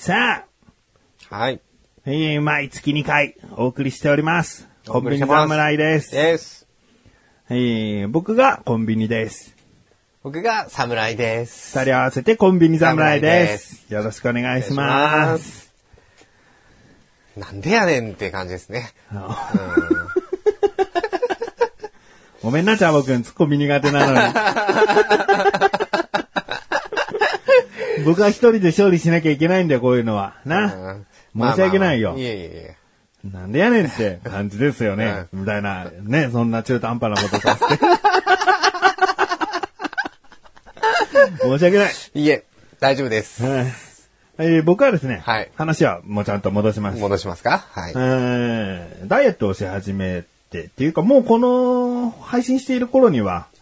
[0.00, 0.44] さ
[1.28, 1.60] あ、はい。
[2.06, 4.68] えー毎月2回お送りしております。
[4.86, 6.12] コンビニ侍です。
[6.12, 6.68] です。
[7.50, 9.56] えー僕がコンビニです。
[10.22, 11.76] 僕が侍です。
[11.76, 13.28] 二人合わせてコンビニ侍で。
[13.28, 15.36] 侍ですよろしくお願いしま。
[15.36, 15.74] す
[17.36, 18.92] なんでやねんって感じですね。
[22.40, 24.18] ごめんな、チャボくん、ツッコミ苦手なのに。
[28.08, 30.34] 僕は一人で勝利しなきゃいけないんだよ、こういうのは。
[30.46, 30.66] うな。
[30.94, 31.06] ん
[31.36, 32.76] 申し訳ないよまあまあいえいえいえ。
[33.30, 35.26] なんでやねんって感じですよね。
[35.32, 37.84] みたいな、ね、そんな中途半端なことさせて。
[41.42, 41.92] 申し訳ない。
[42.14, 42.44] いえ、
[42.80, 43.44] 大丈夫です。
[43.44, 43.66] はい
[44.40, 46.98] えー僕はですね、はい話はもうちゃんと戻します。
[47.00, 47.66] 戻しますか？
[47.72, 47.92] はい。
[47.94, 53.57] えーダイエットをし始めて、っていうかもうこの配信している頃には、はい。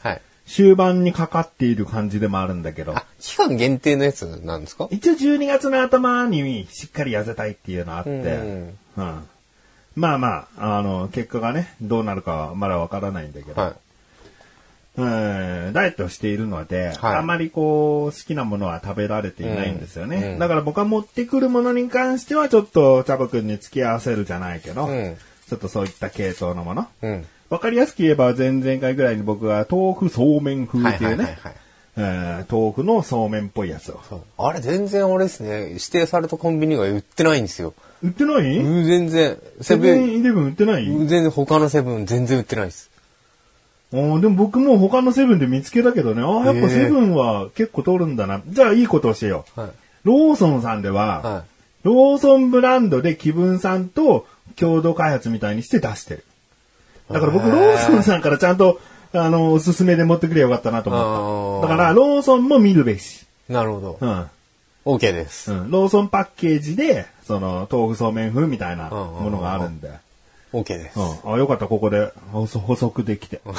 [0.46, 4.88] 終盤にかかっている感じでもあるんだけど、あ、期間限定のやつなんですか？
[4.90, 8.78] 一応12月の頭にしっかり痩せたいっていうのがあって、うん。
[8.96, 9.28] うん。
[9.96, 13.72] まあまあ、あの、結果がね、どうなるかはまだわからないんだけど、はい。
[14.98, 15.72] うん。
[15.72, 17.16] ダイエットをしているので、はい。
[17.16, 20.16] あまりこう、好きなものは食べられていないんですよね。
[20.16, 20.32] うん。
[20.34, 20.38] うん。
[20.38, 25.16] だから僕は持ってくるものに関してはちょっと、チャボくんに付き合わせるじゃないけど、うん。
[25.48, 26.88] ちょっとそういった系統のもの。
[27.50, 27.54] うん。
[27.54, 31.38] わかりやすく言えば前々回ぐらいに僕は豆腐そうめん風っていうね、
[31.96, 34.00] 豆腐のそうめんっぽいやつを。
[34.38, 37.74] あれ全然俺ですね、指定されたコンビニが売ってないんですよ。
[38.02, 42.90] 売ってない、うん全然、セブン、ンイレブン売ってない、全然他のセブン全然売ってないです。
[43.92, 48.42] でも僕も他のセブンで見つけたけどね、ああ、やっぱセブンは結構通るんだな。
[48.46, 49.60] じゃあいいことをしよう。
[49.60, 49.70] はい。
[50.04, 51.44] ローソンさんでは、は
[51.82, 56.24] ローソンブランドで気分さんと共同開発みたいにして出してる。
[57.10, 58.80] だから僕、ローソンさんからちゃんと、
[59.12, 61.68] あの、おすすめで持ってくればよかったなと思った。
[61.68, 63.26] だから、ローソンも見るべし。
[63.48, 63.52] い。
[63.52, 64.06] なるほどう。
[64.06, 64.30] ん。
[64.84, 65.52] OK です。
[65.52, 65.70] うん。
[65.70, 69.90] ローソンパッケージで、その、豆腐そうめん風みたいなものがあるんで。
[70.52, 71.00] OK です。
[71.00, 71.34] うん。
[71.34, 73.40] あ、よかった、ここで補補足できて。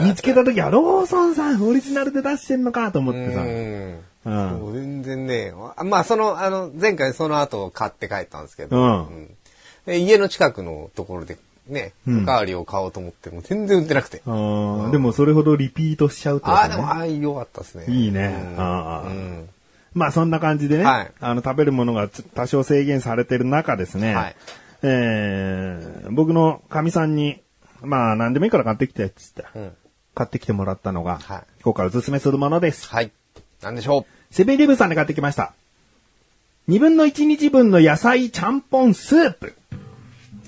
[0.00, 3.40] 見つけたときは、ローソンさんオリジナルで出してんのかと思ってさ。
[3.42, 4.00] うん。
[4.72, 9.41] 全然ね、あまあその、あの、前回その後買って帰ったんですけど、うんで
[9.86, 11.38] 家の近くのところで
[11.68, 14.22] ね、おかわりを買おうと思っても全然売ってなくて。
[14.26, 16.52] うんでもそれほどリピートしちゃうと、ね。
[16.52, 17.86] ああ、でも、ああ、良かったですね。
[17.88, 18.34] いいね
[19.94, 24.36] まあそんな感じでね、はいあの食べるものがつ多少制限されてる中ですね、はい
[24.82, 27.40] えー僕のかみさんに、
[27.82, 29.72] まあ何でもいいから買ってきてっつって、うん
[30.14, 32.88] 買ってきてもらったのが、はい今回おすすめするものです。
[32.88, 33.12] はい。
[33.62, 35.52] なんでしょセブンイレブンさんで買ってきました。
[36.68, 39.54] 2分の1日分の野菜ちゃんぽんスープ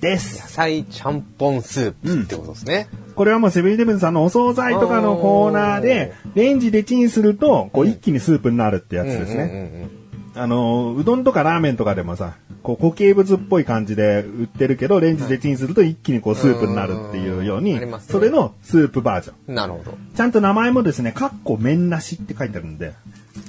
[0.01, 0.13] でう。
[0.13, 0.53] 野す。
[0.53, 2.89] 菜ちゃんぽんスープってことですね。
[3.17, 9.89] これはもうセブンイレブンさんのお惣菜とかのコーナーで、レンジでチンすると、こう一気にスープになるってやつですね。
[10.37, 19.37] あの、うどんとかラーメンとかでもさ、こう固形物っぽい感じで売ってるけど、レンジでチンすると一気にこうスープになるっていうようにそれのスープバージョン。
[19.49, 19.95] うんなるほど。
[20.15, 22.95] ちゃんと名前もですね、かっこ麺なしって書いてあるんで、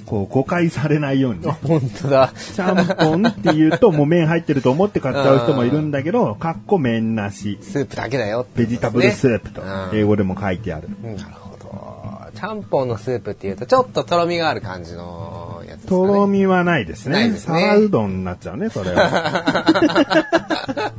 [0.04, 1.56] こう誤解されないようにね。
[1.64, 2.32] 本当だ。
[2.36, 7.58] ちゃんぽんって言うともう麺入ってると思って買っちゃう人もいるんだけど、かっこ麺なし。
[7.62, 10.88] スープだけだよってベジタブルスープとうん英語でも書いてある。
[11.02, 11.56] うんなるほど。
[12.34, 15.45] ちゃんぽんのスープっていうと、ちょっととろみがある感じの
[15.86, 16.06] ですかね。
[16.08, 17.12] とろみはないですね。
[17.12, 19.44] ないですね皿うどんになっちゃうね、それは。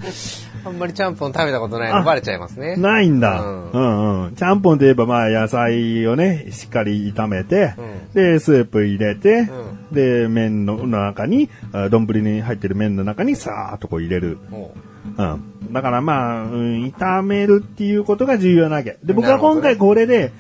[0.65, 2.75] あんまりちゃんぽん食べたことないのバレちゃいますね。
[2.75, 3.39] ないんだ。
[3.41, 4.35] ううんうん。
[4.35, 9.47] ちゃんぽんといえば、まあ、野菜をね、しっかり炒めて、うんで、スープ入れて、
[9.91, 14.37] うで、麺の中に、あ丼に入ってる麺の中にさーっとこう入れる。
[14.49, 14.73] も
[15.17, 15.73] うん。
[15.73, 18.97] だからまあ、うん炒めるっていうことが重要なわけ。
[19.03, 20.31] で、僕は今回これで、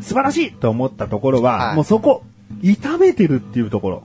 [0.00, 2.24] 素晴らしいと思ったところは、はいもうそこ、
[2.62, 4.02] 炒めてるっていうところ。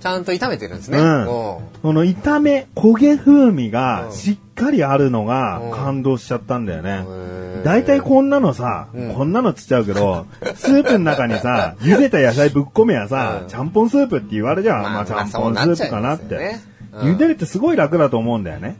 [0.00, 0.98] ちゃんと炒めてるんですね。
[0.98, 7.04] うんおこの炒め、焦げ風味がうんしっかりあるのがうん感動しちゃったんだよね。
[7.64, 14.82] 大体こんなのさ、うんこんなのつっちゃうけど、 スープの中にさ、茹でた野菜ぶっ込めやさ、うんちゃんぽんスープって言われじゃん。
[14.82, 16.56] まあまあ、ちゃんまあぽんスープかなって。
[16.94, 18.76] 茹でるってすごい楽だと思うんだよね。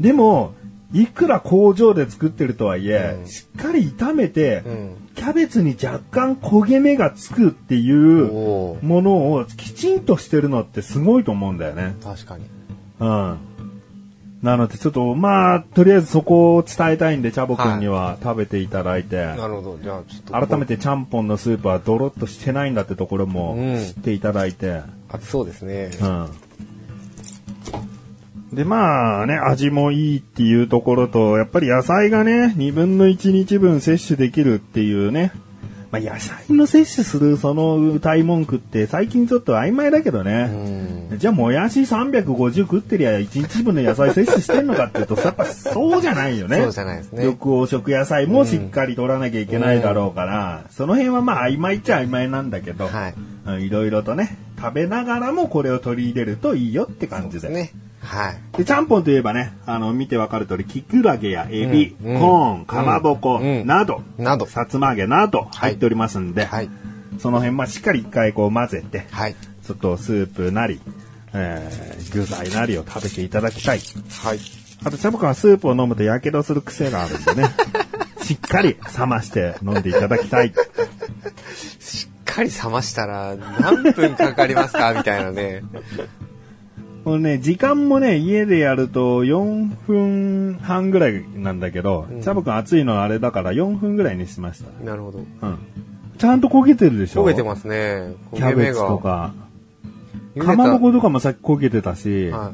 [0.00, 0.52] でも、
[0.92, 4.90] いくら工場で作ってるとはいえ、うんしっかり炒めて、うん。
[5.18, 11.96] キャベツに若干焦げ目がつくっていうものをきちんとしてるのってすごいと思うんだよね。
[12.04, 12.44] 確かに。
[13.00, 13.38] うん。
[14.42, 19.78] なのでちょっと、まあ、とりあえずそこを伝えたいんで、チャボくんには食べていただいて、なるほど。
[19.82, 20.46] じゃあ、ちょっと。
[20.46, 20.66] 改め。
[20.66, 25.90] てちゃんぽんのスープはドロッとしてないんだってところもうん知っていただいて、熱そうですね。
[26.00, 26.28] うん。
[28.52, 35.32] で、まあね、味もいいっていうところと、やっぱり野菜がね、2分の1日分摂取できるっていうね。
[35.90, 40.44] まあ野菜の摂取するその歌い文句って最近ちょっと曖昧だけどうね。
[40.44, 41.18] ん。
[41.18, 46.58] じゃあもやし350食ってりゃ1日分の野菜摂取してんのかっていうと、 やっぱそうじゃないよね。
[46.58, 47.24] そうじゃないですね。
[47.24, 53.14] 緑黄色野菜もしっかり取らなきゃいけないだろうから、その辺はまあ曖昧っちゃ曖昧なんだけど、はい。
[53.46, 57.48] うんいろいろとね、食べながらもこれを取り入れるといいよって感じで。
[57.48, 57.72] ね。
[58.00, 58.56] はい。
[58.56, 64.46] で、ちゃんぽんといえばね、あの、見てわかる通り、キクラゲやエビ、うんうんコーン、かまぼこ、うんなど、など。
[64.46, 66.70] さつま揚げなど入っておりますんで、はい。
[67.18, 69.34] その辺、まあ、しっかり一回こう混ぜて、はい。
[69.66, 70.80] ちょっとスープなり、
[71.34, 73.80] えー具材なりを食べていただきたい。
[74.22, 74.38] はい。
[74.84, 77.48] あと、チャボくんはスープを飲むと火傷する癖があるんでね、
[78.22, 80.54] しっかり冷まして飲んでいただきたい。
[81.80, 84.94] しっかり冷ましたら何分かかりますか？
[84.94, 85.62] みたいなね。
[87.08, 94.84] これね、時間もね、家でやると4分半ぐらいなんだけど、うんチャボくん熱いのあれだから4分ぐらいにしました。
[94.84, 95.18] なるほど。
[95.18, 95.58] うん。
[96.18, 97.24] ちゃんと焦げてるでしょ？
[97.24, 98.14] 焦げてますね。
[98.34, 99.32] キャベツとか。
[100.38, 102.52] かまぼことかもさっき焦げてたし、は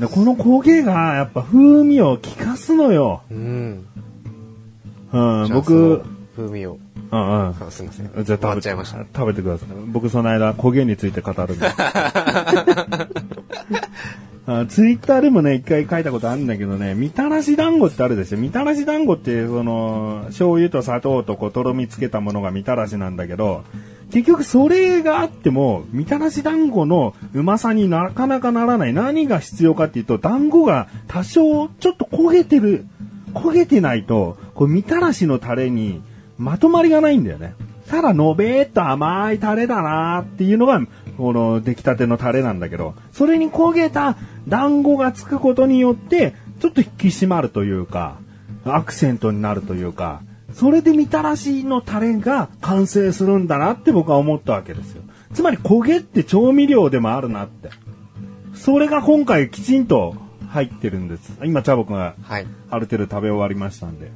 [0.00, 3.22] でこの焦げがやっぱ風味を効かすのよ。
[3.30, 3.34] い。
[3.34, 3.86] うん。
[5.12, 6.02] うん、僕、
[6.38, 6.78] 風味を。
[7.10, 7.48] うんうん。
[7.48, 8.10] あすいません。
[8.24, 8.98] じゃあ食べっちゃいました。
[8.98, 9.68] 食べてください。
[9.88, 11.66] 僕その間焦げについて語るんで。
[14.50, 23.64] あツイッターでもね、一回書いたことあるんだけどね、みたらし団子ってあるでしょみたらし団子って、その、醤油と砂糖とこう、とろみつけたものがみたらしなんだけど、
[24.10, 28.94] 結局それがあっても、みたらし団子のうまさになかなかならない。
[28.94, 32.86] 何が必要かっていうと、団子が多少ちょっと焦げてる、
[33.34, 36.00] 焦げてないと、こう、みたらしのタレに
[36.38, 37.54] まとまりがないんだよね。
[37.88, 40.80] ただ、のべーっと甘いタレだなーっていうのが、
[41.16, 48.18] この出来たてのタレなんだけど、それに焦げた団子がつくことによって、ちょっと引き締まるというか、
[48.64, 50.20] アクセントになるというか、
[50.52, 55.02] それでみたらしのタレが完成するんだなって僕は思ったわけですよ。
[55.32, 57.70] つまり焦げって調味料でもあるなって。
[58.54, 60.14] それが今回きちんと
[60.48, 61.32] 入ってるんです。
[61.44, 62.46] 今、チャボくんがはい。
[62.70, 64.10] ある程度食べ終わりましたんで。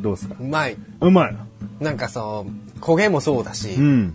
[0.00, 0.36] どうですか？
[0.38, 0.76] うまい。
[1.00, 1.36] うまい。
[1.80, 2.46] なんかそ
[2.76, 4.14] う、焦げもそうだし、うん。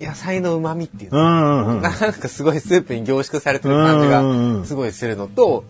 [0.00, 1.82] 野菜の旨味っていううのんうんうん。
[1.82, 5.64] なんかすごいスープに凝縮されてる感じがすごいするのと、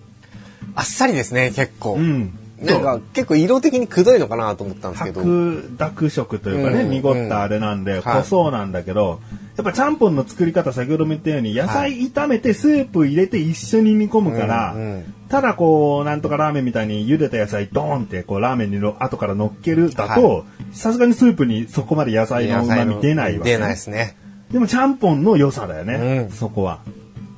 [0.74, 1.94] あっさりですね、結構。
[1.94, 2.38] うん。
[2.62, 5.20] なんか結構色的にくどいのかなと思ったんですけど。
[5.20, 9.20] 白濁色というかね、うん濁ったあれなんで、はい濃そうなんだけど、
[9.56, 20.44] やっぱちゃんぽんの作り方先ほども言ったように、野菜炒めてスープ入れて一緒に煮込むから、うんうんただこう、なんとかラーメンみたいに茹でた野菜ドーンってこうラーメンにの後から乗っけるだと、
[20.74, 24.14] さすがにスープにそこまで野菜の旨味出ないわけ、出ないですね。
[24.50, 25.94] でもちゃんぽんの良さだよね、
[26.28, 26.80] うんそこは。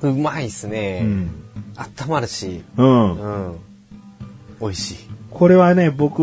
[0.03, 1.03] うまいっすね。
[1.05, 1.31] うん。
[1.77, 3.59] 温まるし、うんうん。
[4.61, 4.97] 美味しい。
[5.31, 6.19] これはね、僕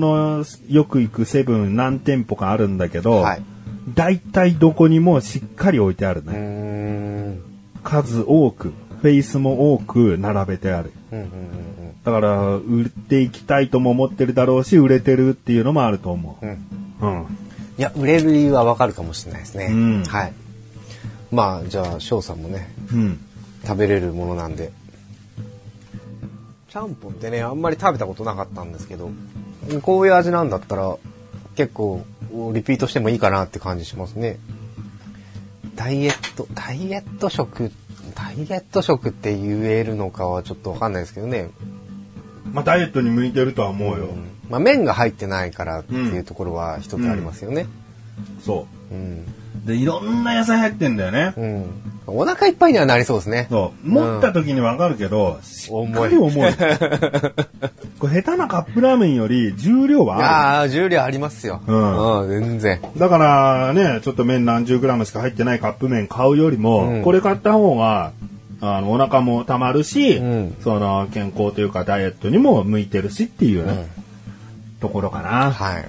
[0.00, 3.42] のよく行くセブン何店舗かあるんだけど、はい
[3.88, 6.32] 大体どこにもしっかり置いてあるね。
[6.32, 7.42] ん。
[7.82, 10.92] 数多く、フェイスも多く並べてある。
[11.12, 11.72] うんうんうん
[12.04, 16.48] だから、売っていきたいとも思ってるだろうし、売れてるっていうのもあると思うん。
[16.48, 16.56] うん。
[16.56, 16.66] う。
[17.00, 17.22] うん。
[17.78, 19.66] いや、売れる理由はわかるかもしれないですね。
[19.66, 20.32] うんはい。
[21.30, 23.20] まあ、じゃあ、翔さんもね、うん。
[23.64, 24.72] 食べれるものなんで。
[26.68, 29.10] ちゃんぽんってね、あんまり食べたことなかったんですけど、
[29.82, 30.96] こういう味なんだったら、
[31.54, 32.04] 結構、
[32.54, 34.38] リピートしてもいいかなって感じしますね。
[35.74, 37.72] ダイエット、ダイエット食、
[38.14, 41.50] ダイエット食って言えるのかはちょっとわかんないですけどね。
[42.52, 44.06] まあ、ダイエットに向いてるとは思うよ。
[44.06, 47.66] うんまあ、麺が入ってないからっていうところは一つありますよね。
[48.44, 48.60] そうん。
[48.60, 48.66] う。
[49.64, 51.34] で、いろんな野菜入ってんだよね。
[51.36, 51.64] うん。
[52.06, 53.46] お腹いっぱいにはなりそうですね。
[53.48, 53.88] そう。
[53.88, 56.52] 持った時にわかるけど、しっかり重い。
[58.00, 60.26] これ下手なカップラーメンより重量はある。
[60.26, 61.60] ああ、重量ありますよ。
[61.64, 62.80] うんうん、全然。
[62.96, 68.10] だからね、ちょっと麺何十グラムしか入ってないカップ麺買うよりも、うんこれ買った方が、
[68.60, 74.02] あの、お腹も溜まるし、うんその、健康というかダイエットにも向いてるしっていうね、うん
[74.82, 75.52] ところかな。
[75.52, 75.88] はい。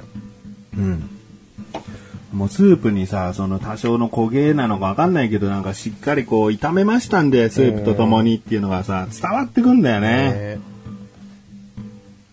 [0.78, 1.10] うん。
[2.34, 10.10] もうスープにさ、その多少の焦げなのかわかんないけど、なんかしっかりこう炒めましたんで、スープとともにっていうのがさ、伝わってくんだよね。
[10.10, 10.60] ね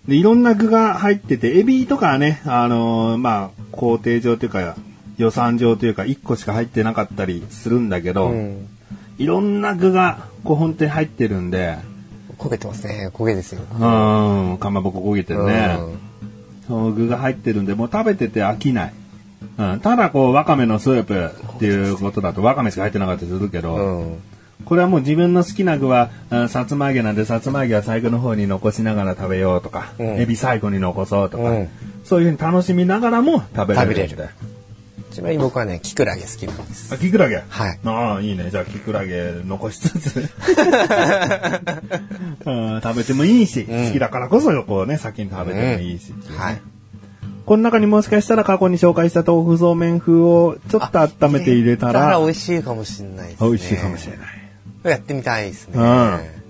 [0.09, 4.75] で、いろんな具が入ってて、エビとかはね、あのーまあ、工程上というか、
[5.19, 8.69] 予算上というか、1個しか入ってなかったりするんだけど、うん。
[9.19, 11.77] いろんな具が、こう本当に入ってるんで、
[12.39, 13.11] 焦げてますね。
[13.13, 13.61] 焦げですよ。
[13.71, 13.77] う
[14.55, 15.77] ん、かまぼこ焦げてるね。
[15.79, 16.11] うん
[16.71, 18.93] その具が入ってるんで、もう食べてて飽きない。
[19.61, 24.19] うん、ただこう、わかめのスープっていうことだと、わかめしか入ってなかったりするけど、うん。
[24.65, 31.69] これはもう自分の好きな具は、うんさつま揚げなんで、さつま揚げは最後の方に残しながら食べようとか、うんエビ最後に残そうとか、うん
[32.05, 34.09] そういうふうに楽しみながらも食べれるんで。
[34.09, 34.35] 食べれる
[35.11, 36.95] ちなみに僕はね、キクラゲ好きなんです。
[36.95, 37.43] あ、キクラゲ？
[37.49, 38.51] はいああ、いいね。
[38.51, 40.17] じゃあ、キクラゲ残しつつ、
[42.47, 46.61] うん食べてもいいし、うん好きだからこそ、こうね、先に食べてもいいしね、はい。
[47.47, 53.49] この中にもしかしたら過去に紹介した豆腐そうめん風をちょっと温めて入れたら、美味しいかもしれないですね。
[53.49, 54.29] 美味しいかもしれない。
[54.85, 55.79] やってみたいですね。
[55.79, 56.41] うん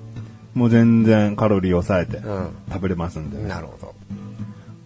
[0.55, 3.39] もう全然カロリー抑えてうん食べれますんで。
[3.49, 3.95] なるほど。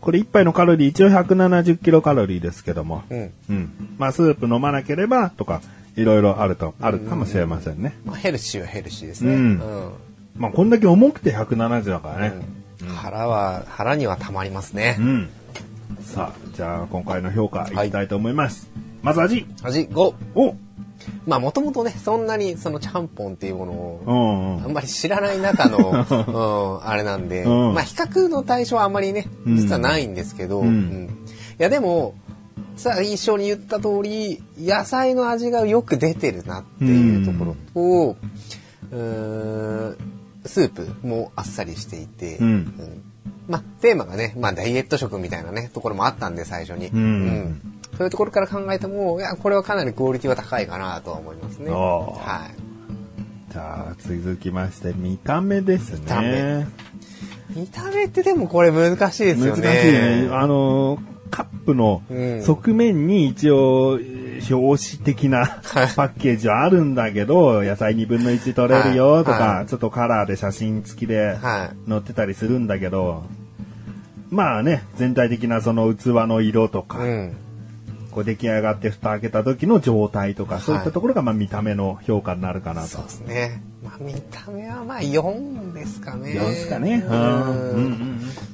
[0.00, 3.02] これ一杯のカロリー一応170キロカロリーですけども。
[3.08, 3.32] うん。
[3.48, 3.72] うん。
[3.96, 5.62] まあスープ飲まなければとか、
[5.96, 7.96] いろいろあると、あるかもしれませんね。
[8.04, 9.34] まあ、ヘルシーはヘルシーですね。
[9.34, 9.44] うんう
[9.88, 9.92] ん
[10.36, 12.34] まあこんだけ重くて170だからね。
[12.82, 15.02] うん腹は、腹にはたまりますねう。
[15.02, 15.28] ん。
[16.00, 18.70] さあ、じゃあ今回の評価いきたいと思います。
[19.02, 19.46] まず味。
[19.62, 20.14] 味5。
[20.34, 20.54] お。
[21.26, 25.78] まあもともとね、そんなにそのちゃんぽんっていうものをあんまり知らない中の、
[26.80, 27.74] うん、あれなんで、うん。
[27.74, 30.68] まあ比較の対象はあんまりね、実はないんですけど、うん。
[30.68, 31.04] うん。
[31.58, 32.14] いやでも、
[32.76, 38.16] さあ一緒に言った通り、野菜の味がよく出てるなっていうところと、
[38.92, 39.96] うーん。
[40.46, 43.02] スープもあっさりしていて、うん
[43.48, 46.88] まあテーマがね、まあダイエット食みたいなね、ところもあったんで最初に。
[46.88, 51.70] うんそういうところから考えても、いや、これはかなりクオリティは高いかなとは思いますね。
[51.70, 53.52] はい。
[53.52, 56.00] じゃあ続きまして見た目ですね。
[56.00, 56.66] 見た目
[57.54, 60.22] 見た目ってでもこれ難しいですよ難しいね。
[60.26, 60.28] ね。
[60.32, 60.98] あの、
[61.30, 63.98] カップのうん側面に一応、
[64.50, 65.46] 表紙的な
[65.96, 71.88] パッケージはあるんだけど、野菜2分の1取れるよとか、ちょっとカラーで写真付きではい。
[71.88, 73.24] 載ってたりするんだけど、
[74.30, 77.36] まあね、全体的なその器の色とか、うん。
[78.10, 83.04] こう出来上がって蓋開けた時の状態とか、はいそういったところがまあ見た目の評価になるかなとそう。
[83.04, 83.62] ですね。
[83.82, 86.30] まあ見た目はまあ4ですかね。
[86.32, 87.04] 4ですかね。
[87.04, 88.53] ううんんうんまあ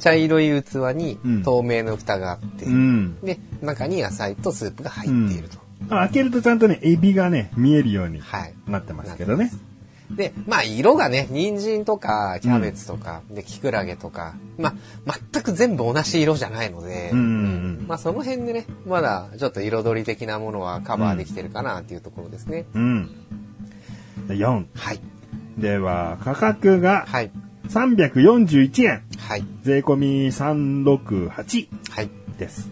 [0.00, 2.72] 茶色い器にうん透明の蓋があって、うん。
[2.72, 3.20] うん。
[3.20, 5.58] で、中に野菜とスープが入っていると。
[5.88, 8.54] 開けるとちゃんとね、エビがね、見えるようにはい。
[8.66, 9.50] なってますけどね。
[10.10, 14.70] で、まあ色がね、人参とかキャベツとか、で、キクラゲとか、ま
[15.06, 17.28] あ全く全部同じ色じゃないので、うんうんう
[17.82, 22.66] んまあその辺でね、まだちょっと彩り的なものはカバーできてるかなっていうところですね。
[22.74, 23.10] うん。
[24.26, 24.66] で4。
[24.74, 25.00] はい。
[25.58, 27.30] では、価格がはい。
[27.70, 29.02] 341円。
[29.18, 29.44] はい。
[29.62, 32.10] 税込み368はい。
[32.38, 32.70] です。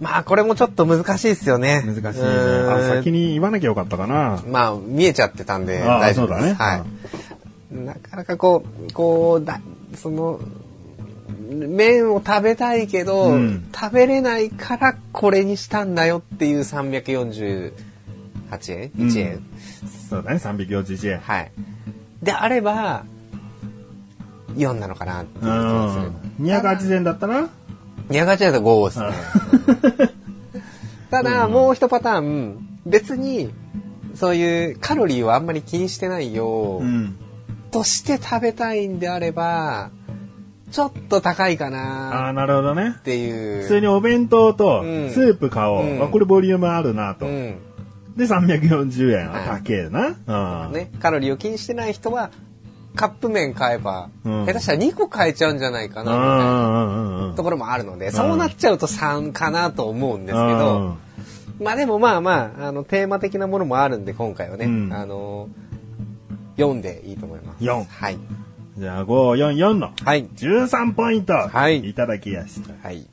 [0.00, 1.82] まあこれもちょっと難しいですよね。
[1.86, 2.26] 難しいね。
[2.26, 4.42] あ、先に言わなきゃよかったかな。
[4.46, 6.40] まあ見えちゃってたんで大丈夫です。
[6.40, 6.84] そうだねは
[7.72, 7.76] い。
[7.76, 9.60] なかなかこう、こう、だ、
[9.94, 10.40] その、
[11.50, 17.72] 麺を食べたいけど、うん食べれないからこれにしたんだよっていう348
[18.68, 19.40] 円 ?1 円、
[20.08, 21.18] そうだね、341円。
[21.18, 21.50] はい。
[22.22, 23.04] であれば、
[24.54, 26.12] 4なのかなっていう気がする。
[26.40, 26.46] うん。
[26.46, 27.48] 280円だったら
[28.08, 30.10] ？280円だと5ですね。
[31.10, 33.50] ただ、もう一パターン、別に、
[34.14, 37.16] そういうカロリーをあんまり気にしてないよ、うん。
[37.70, 39.90] として食べたいんであれば、
[40.70, 43.02] ちょっと高いかあなあ、なるほどねっ。
[43.02, 43.62] ていう。
[43.62, 45.84] 普通にお弁当とうんスープ買おう。
[45.84, 47.26] うんあこれボリュームあるなと。
[47.26, 47.58] うん。
[48.16, 49.30] で、340円。
[49.30, 50.66] はいあ、高えな。
[50.66, 50.72] うん。
[50.72, 52.30] ね、カロリーを気にしてない人は、
[52.96, 60.98] カップ麺買えば、うん下手したら2個買えちゃうんじゃないかうな、みたいなところもあるので、そうなっちゃうと3かなと思うんですけうど、ん
[61.60, 65.48] まあでもまあまあ、あの、テーマ的なものもあるんで、今回はね、うんあの、
[66.56, 67.64] 4でいいと思います。
[67.64, 68.18] 4はい。
[68.76, 70.26] じゃあ、544のはい。
[70.26, 71.32] 13ポイント。
[71.32, 72.72] はいいただきやした。
[72.82, 73.06] はい。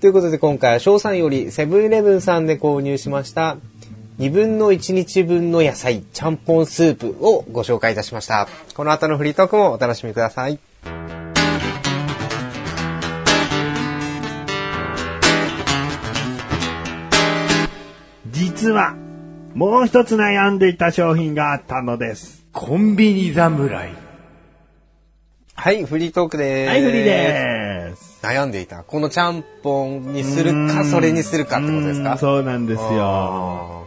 [0.00, 3.56] ということで今回は翔さんよりセブンイレブンさんで購入しました
[4.18, 8.48] 2分の1日分の野菜ちゃんぽんスープをご紹介いたしました。
[8.74, 10.58] この後のフリートークもお楽しみください。
[18.30, 18.94] 実は、
[19.54, 22.46] もう一つ悩んでいた商品があったのです。
[22.52, 23.90] コンビニ侍。
[25.54, 26.70] はい、フリートークでーす。
[26.70, 28.18] はい、フリーです。
[28.22, 28.82] 悩んでいた。
[28.82, 33.85] このちゃんぽんにするか、それにするかってことですうかんそうなんですよ。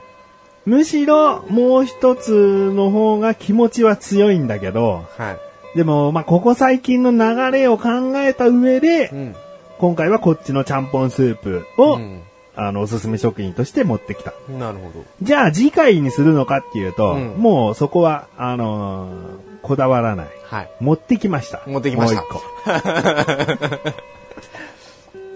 [0.69, 5.77] あむしろ、もう一つの方が気持ちは強いんだけど、ーはい。
[5.77, 9.35] でも、まあ、ここ最近の流れを考えた上で、うん。
[9.77, 12.21] 今回はこっちのちゃんぽんスープを、うん
[12.55, 14.33] あの、おすすめ食品として持ってきた。
[14.49, 15.05] なるほど。
[15.21, 20.27] じゃあ次回にするのかっていうと、うんもうそこは、あのーこだわらない。
[20.45, 20.69] はい。
[20.79, 21.61] 持ってきました。
[21.67, 23.91] 持ってきましたもう一個。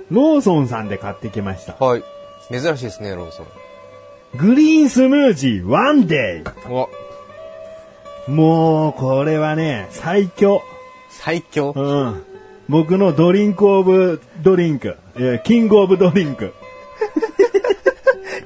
[0.09, 1.73] ローソンさんで買ってきました。
[1.73, 2.03] はい。
[2.49, 3.45] 珍しいですね、ローソン。
[4.35, 6.89] グリーンスムージーワンデお、
[8.27, 8.31] イ。
[8.31, 10.63] もう、これはね、最強。
[11.09, 11.73] 最強。
[11.75, 12.23] うん。
[12.69, 14.95] 僕の drink of drink。
[15.15, 16.53] えー king of drink。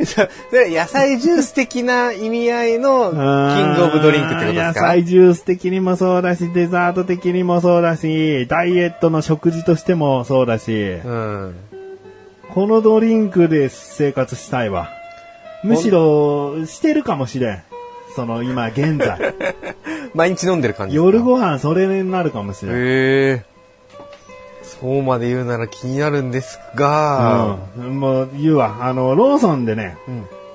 [0.04, 0.22] そ
[0.56, 4.82] れ野菜ジュース的な意味合いの king of drink ってことですか？
[4.82, 11.56] 野菜ジュース的にもそうだし、デザート的にもそうだし、ダイエットの食事としてもそうだし、うん。
[12.54, 14.90] このドリンクで生活したいわ。
[15.64, 17.64] むしろ、してるかもしれん。
[18.16, 19.34] その今現在。
[20.16, 21.06] 毎日飲んでる感じですか？
[21.06, 22.76] 夜ご飯それになるかもしれん。
[22.76, 22.78] へ
[23.32, 23.46] え。
[24.64, 28.00] そうまで言うなら気になるんですが、うん。
[28.00, 28.78] もう言うわ。
[28.82, 29.98] あの、ローソンでね、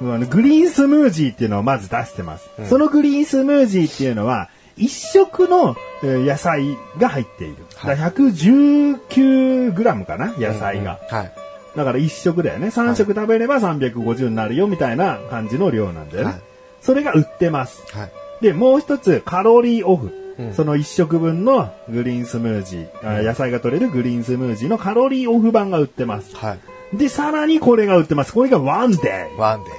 [0.00, 0.28] うん。
[0.28, 2.48] グリーンスムージーっていうのをまず出してます。
[2.58, 7.56] うんそのグリーンスムージーっていうのは、一食のえー野菜が入っている。
[7.76, 10.98] はいだから 119g かな野菜が。
[11.10, 11.16] うん。
[11.16, 11.32] はい。
[11.76, 12.68] だから一食だよね。
[12.68, 16.32] 3食食べれば350になるよみたいな感じの量なんだよね。
[16.32, 16.42] はい
[16.82, 17.84] それが売ってます。
[17.96, 18.12] はい。
[18.42, 20.18] で、もう一つ、カロリーオフ。
[20.38, 26.34] うんその一食分のグリーンスムージー、あ野菜が取れるグリーンスムージーのカロリーオフ版が売ってます。
[26.34, 26.56] は
[26.92, 26.96] い。
[26.96, 28.32] で、さらにこれが売ってます。
[28.32, 29.36] これがワンデー。
[29.36, 29.70] ワンデ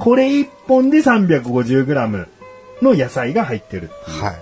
[0.00, 2.26] これ一本で 350g
[2.82, 3.90] の野菜が入ってる。
[4.06, 4.24] ー。
[4.24, 4.36] はい。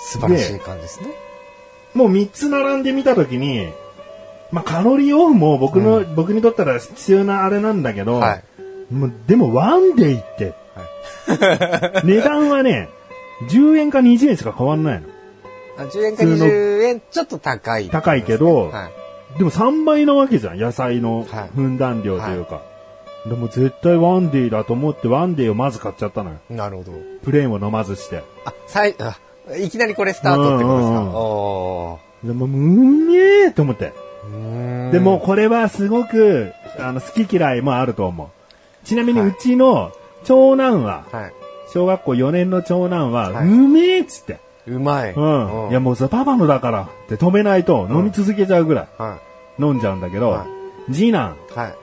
[0.00, 1.08] 素晴らしい感じですね。
[1.92, 3.68] もう三つ並んでみたときに、
[4.52, 8.44] まあ、カロリーオフも僕の、僕にとったら必要なあれなんだけど、はい。
[8.92, 10.54] もうでもワンデーって、
[12.04, 12.88] 値段はね、
[13.48, 15.06] 10円か20円しか変わんないの。
[15.78, 17.88] あ10円か20円、ちょっと高い。
[17.88, 18.90] 高いけど、は
[19.36, 19.38] い。
[19.38, 22.62] でも3倍なわけじゃん、野菜のはいふんだん量というか。
[23.26, 26.36] でも絶対ワンデーだと思ってワンデーをまず買っちゃったのよ。
[26.48, 26.92] なるほど。
[27.22, 28.24] プレーンを飲まずして。
[28.44, 29.16] あ、さい、あ、
[29.56, 30.92] いきなりこれスタートってことですか？
[30.92, 33.92] うんうんうんおでも、うんめえと思って。
[34.92, 38.28] でも、これはすごく、あの、好き嫌いもあると思う。
[38.86, 39.92] ちなみにはいうちの
[40.24, 41.32] 長男は、はい。
[41.72, 44.38] 小学校4年の長男は、はいうめえっつって。
[44.66, 45.12] うまい。
[45.14, 45.64] うん。
[45.66, 49.18] うんいやもうそれパパのだからって止めないと飲み続けちゃうぐらいは
[49.58, 50.46] 飲んじゃうんだけど、は
[50.90, 51.36] 次男。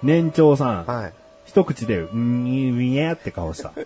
[0.04, 1.14] 年長さん、はい。
[1.46, 2.44] 一口で、うん、
[2.78, 3.72] みえって顔した。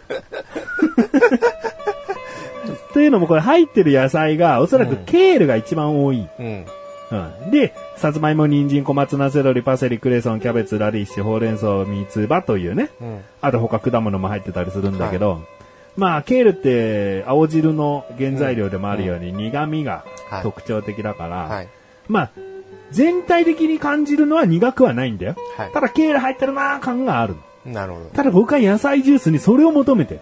[2.94, 6.28] というのもこれ入ってる野菜がおそらくケールが一番多い。
[6.40, 6.66] うん。
[7.12, 7.52] うん。
[7.52, 12.90] で、さつまいも、人参、小松菜、セロリ、パセリ、クレソン、キャベツ、ラディッシュ、ほうれん草、三つ葉というね。
[13.02, 13.22] うん。
[13.42, 15.42] あと他果物も入ってたりするんだけど、
[15.98, 21.70] まあ、ケールって青汁の原材料でもあるように苦味がはい特徴的だから、はい。
[22.08, 22.32] まあ、
[22.92, 25.36] 全体的に感じるのは苦くはないんだよ。
[25.58, 27.74] はいただケール入ってるなー感があるの。
[27.74, 30.20] なるほただ僕は野菜ジュースにそれを求めてる。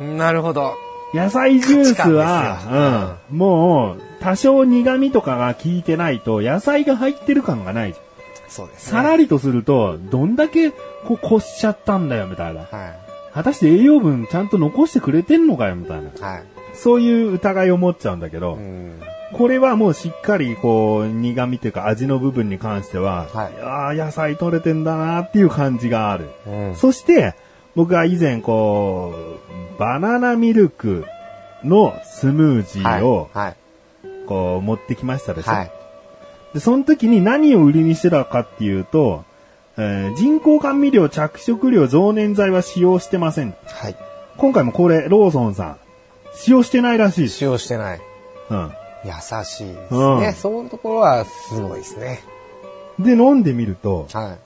[0.00, 0.06] ど。
[0.06, 0.74] なるほど。
[1.14, 7.94] 野菜ジュースはうん、もう、多少苦味とかが効いてないと、野菜が入ってる感がない。
[8.48, 12.60] そうですさらりとすると、どんだけ、こう、こしちゃったんだよ、みたいな。
[12.60, 12.92] は
[13.34, 16.10] 果たして栄養分ちゃんと残してくれてんのかよ、みたいな。
[16.10, 16.12] い。
[16.20, 16.44] はい。
[16.74, 19.00] そういう疑いを持っちゃうんだけど、うん。
[19.32, 26.28] これはもうしっかり、こう、苦味というか味の部分に関しては、はいああ、野菜取れてんだなっていう感じがある。
[26.46, 26.76] うん。
[26.76, 27.34] そして、
[27.74, 29.14] 僕は以前、こ
[29.76, 31.04] う、バナナミルク
[31.64, 33.56] のスムージーを、はい。
[34.26, 35.52] こう、持ってきましたでしょ？
[35.52, 35.72] はい。
[36.54, 39.24] で、その時に何を売りにしてたかっていうと、
[39.78, 43.54] えー人工甘味料、着色料、増粘剤は使用してません。
[43.64, 43.96] はい。
[44.36, 45.76] 今回もこれ、ローソンさん、
[46.34, 47.36] 使用してないらしいです。
[47.36, 48.00] 使用してない。
[48.50, 48.72] うん。
[49.04, 49.12] 優
[49.44, 50.32] しいですうんね。
[50.32, 52.20] そういうところはすごいですね。
[52.98, 54.36] で、飲んでみると、は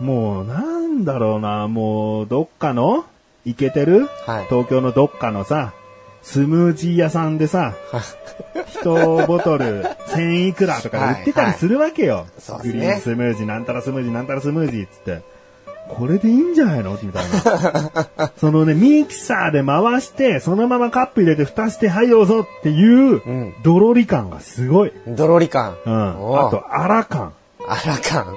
[0.00, 3.04] もう、なんだろうな、もう、どっかの、
[3.44, 4.08] イケてる？
[4.26, 5.72] はい東京のどっかのさ、
[6.22, 7.74] スムージー屋さんでさ、
[8.66, 8.82] 一
[9.26, 12.26] ボトル 1000いくらとかで売ってたりするわけよ。
[12.38, 15.22] そうですねグリーンスムージー、なんたらスムージー、なんたらスムージーっつって。
[15.88, 16.98] これでいいんじゃないの？
[17.02, 18.30] みたいな。
[18.36, 24.90] そのね、ミキサーで回して、そのままカップ入れて蓋して、はいどうぞっていうん、ドロリ感がすごい。
[24.90, 24.92] い。
[25.08, 25.76] ドロリ感。
[25.86, 26.08] うん。
[26.38, 27.32] あと、アラ感。
[27.66, 28.36] あら感。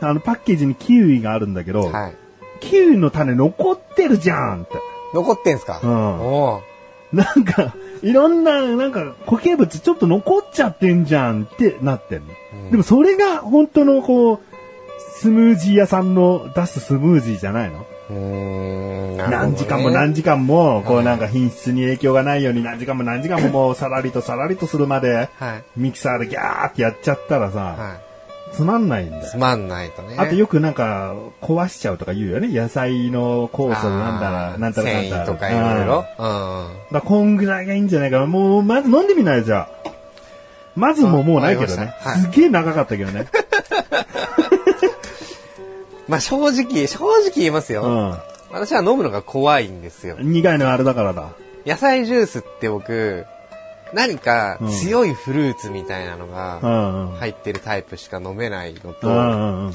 [0.00, 2.16] あの、パッケージにキウイがあるんだけど、はい。
[2.60, 4.74] キウイの種残ってるじゃんって。
[5.14, 5.80] 残ってんすか？
[5.82, 6.62] うんおー
[7.10, 12.70] なんか、いろんな、なんか、固形物ちょっと残っちゃってんじゃんってなってんの。
[12.70, 14.40] でもそれが本当のこう、
[15.18, 17.86] スムージー屋さんの出すスムージーじゃないの？
[18.10, 25.64] うーん、ね何時間も何時間も、こうなんか品質に影響がないように何時間も何時間ももうさらりとさらりとするまで、はい。
[25.76, 27.94] ミキサーでギャーってやっちゃったらさ、は
[28.52, 29.20] つまんないんだい。
[29.20, 29.36] よつ。
[29.36, 30.16] まんないとね。
[30.18, 32.48] あとよくなんか壊しちゃうとか言うよね。
[32.48, 35.26] 野菜の酵素なんだあら、ーなんたらなんたら。
[35.26, 36.04] とかいろいろ。
[36.18, 36.66] うん。
[36.66, 36.72] うん。
[36.92, 38.26] だこんぐらいがいいんじゃないかな。
[38.26, 39.88] もう、まず飲んでみないじゃあ。
[40.74, 41.94] まずももうないけどね。
[42.00, 43.26] はいすげえ長かったけどね。
[46.06, 48.16] まあ正直、正直言いますよ。
[48.50, 50.22] 私は飲むのが怖いんですよう。
[50.24, 50.32] ん。
[50.32, 51.28] 苦いのはあれだからだ。
[51.66, 53.26] 野菜ジュースって僕、
[53.94, 57.08] 何か強いフルーツみたいなのうが。
[57.18, 59.72] 入ってるタイプしか飲めないのうと。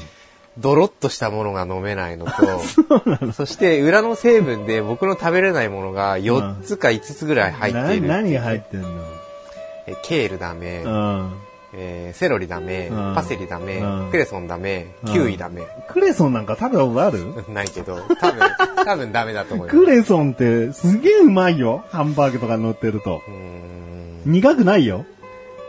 [0.56, 2.32] ドロッとしたものが飲めないのと、
[3.34, 8.06] そして裏の成分で僕の食べれないものが4つか5つぐらい入っている。
[8.06, 8.88] な何が入ってんの？
[9.88, 11.32] えケールダメ、うん。
[11.76, 15.62] えーセロリダメ、うんパセリダメ、うんクレソンダメ、うんキウイダメ。
[15.88, 17.24] クレソンなんか食べたことある？
[17.52, 18.40] ないけど、多分、
[18.84, 19.76] 多分ダメだと思います。
[19.80, 21.82] クレソンってすげえうまいよ。
[21.90, 23.30] ハンバーグとかに乗ってるとう。
[23.30, 23.63] ーん
[24.24, 25.04] 苦くないよ。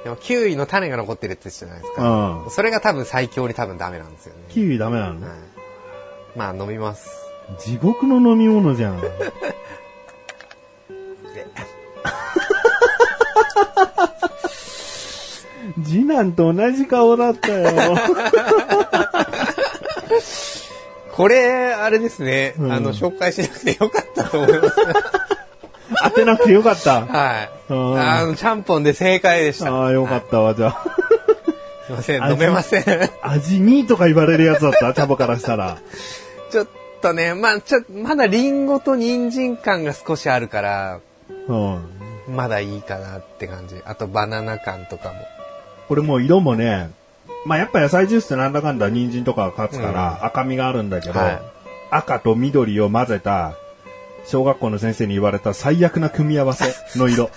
[0.03, 2.45] でもキウイの種が残ってるって言ってたじゃないですうか。
[2.47, 2.51] ん。
[2.51, 4.41] それが多分最強に多分ダメなんですよね。
[4.49, 5.27] キウイダメなの？
[5.27, 5.37] はい
[6.37, 7.09] まあ飲みます。
[7.59, 9.01] 地獄の飲み物じゃん。
[9.01, 9.09] で
[15.83, 17.97] 次男と同じ顔だったよ。
[21.11, 24.75] これ、あれですね、うんあの、紹介しなくてよかったと思います。
[26.15, 27.05] 当てなくてよかった。
[27.05, 27.49] はい。
[27.69, 29.73] うんあの、ちゃんぽんで正解でした。
[29.73, 30.83] ああ、よかったわ、じゃあ。
[31.87, 32.83] すいません、味飲めません。
[33.21, 35.77] 味見とか言われるやつだった、チャボからしたら。
[36.49, 36.67] ちょっ
[37.01, 40.99] とね、まあ、ちょ、まだリンゴと人参感が少しあるから、
[41.47, 41.79] うん。
[42.27, 43.75] まだいいかなって感じ。
[43.85, 45.15] あとバナナ感とかも。
[45.87, 46.89] これもう色もね、
[47.45, 51.41] まあやっぱ野菜ジュースってなんだかんだ人参とかが勝つから赤みがあるんだけど、はい
[51.91, 53.55] 赤と緑を混ぜた、
[54.25, 57.29] 小学校の先生に言われた最悪な組み合わせの色。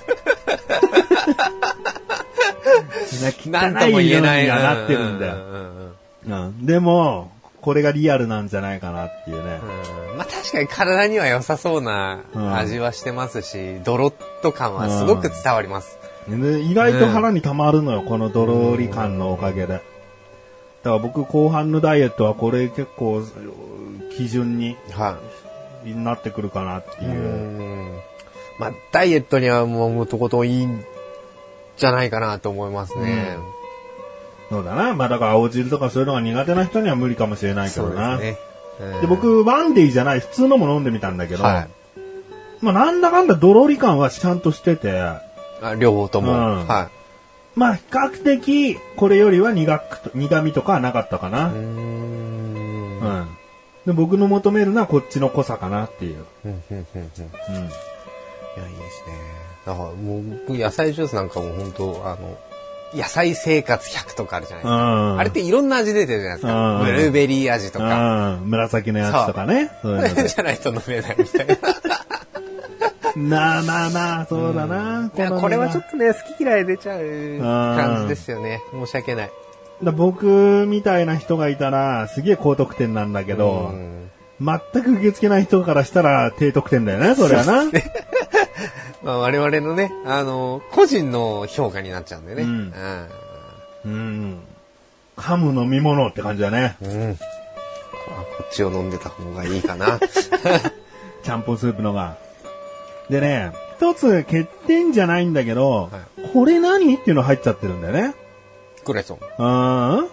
[3.50, 4.48] なんと汚い色にも言えない。
[4.48, 5.34] はなってるんだよ。
[5.34, 9.60] うんうんうんうんでも、これがリアルなんじゃないかなっていうね。
[10.10, 15.98] うんまあ確かに体には良さそうなうん味はしてますし、ドロッと感はすごく伝わります。
[16.28, 19.74] で意外と腹に溜まるのよ、このドローリ感のおかげで。
[19.74, 19.82] だか
[20.84, 23.22] ら僕後半のダイエットはこれ結構
[24.16, 24.76] 基準に
[25.84, 27.06] はなってくるかなってい。
[27.06, 27.12] いう。
[27.12, 27.98] うん
[28.58, 30.84] まあダイエットにはもうとことんいいん
[31.76, 33.36] じゃないかなと思いますね。
[34.50, 34.94] そうだな。
[34.94, 38.16] まあだから青汁とかそういうのが苦手な人には無理かもしれないけそうどな。
[38.16, 38.38] ですね。
[38.40, 41.68] うんで、僕、ワンデイじゃない、普通のも飲んでみたんだけど、はい。
[42.60, 45.20] まあなんだかんだドロリ感はちゃんとしてて、あ
[45.78, 46.32] 両方とも。
[46.32, 46.88] うんは
[47.54, 51.48] まあ比較的これよりは苦くと、苦味とかはなかったかな。
[51.48, 51.50] い。
[51.50, 51.56] うー。
[51.56, 53.37] うんん。
[53.88, 56.26] で僕の求めるのはこっちの濃さかなっていう。
[56.44, 56.82] うんうんうん。
[56.82, 57.10] いや、いいで
[58.90, 59.16] すね。
[59.64, 62.38] だからもう僕、野菜ジュースなんかも本当あの、
[62.92, 64.76] 野菜生活100とかあるじゃないですか。
[64.76, 66.80] うんあれっていろんな味出てるじゃないですか。
[66.80, 68.34] うんブルーベリー味とか。
[68.34, 68.50] うん。
[68.50, 69.70] 紫のやつとかね。
[69.80, 71.56] そういうのでこれじゃないと飲めないみたいな。
[73.16, 75.10] まあまあまあ、そうだな。
[75.40, 78.60] これはちょっとね、好き嫌い出ちゃうん感じですよね。
[78.70, 79.30] 申し訳ない。
[79.82, 84.10] だ僕みたいな人がいたら、すげえ高得点なんだけど、うん
[84.40, 87.64] 全く受け付けない人からしたら低得点だよね、それはな。
[89.02, 92.42] まあ、我々のね、あの、個人の評価になっちゃうんでね。
[92.42, 92.72] うん
[93.84, 94.38] うん。
[95.16, 96.76] 噛む飲み物って感じだね。
[96.80, 96.90] うん。
[96.90, 97.16] うん。
[97.16, 97.22] こ
[98.44, 99.98] っちを飲んでた方がいいかな。
[101.22, 102.16] ちゃんぽんスープのが。
[103.10, 105.90] でね、一つ欠点じゃないんだけど、
[106.32, 106.94] これ何？
[106.94, 108.14] っていうの入っちゃってるんだよね。
[108.88, 109.18] クレソン。
[109.38, 110.08] うん？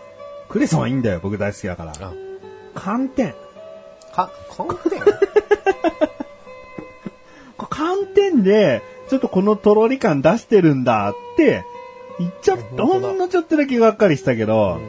[0.49, 1.91] クレソンはいいんだよ、僕大好きだから。
[1.99, 2.13] あ、
[2.75, 3.33] 寒天。
[4.13, 4.99] か、寒天？
[7.57, 11.63] これ寒天で、ちょっとこのとろり感出してるんだって、
[12.19, 12.83] 言っちゃった。
[12.85, 14.79] ほ本当だんのちょっとだけがっかりしたけど、